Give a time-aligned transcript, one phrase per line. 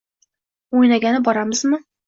[0.79, 1.83] O'ynagani boramizmi?